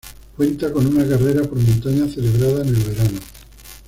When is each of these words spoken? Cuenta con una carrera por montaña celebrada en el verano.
Cuenta 0.35 0.73
con 0.73 0.87
una 0.87 1.07
carrera 1.07 1.43
por 1.43 1.59
montaña 1.59 2.07
celebrada 2.11 2.63
en 2.63 2.69
el 2.69 2.75
verano. 2.81 3.19